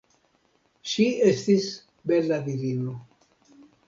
[0.93, 1.67] Ŝi estis
[2.13, 2.95] bela virino.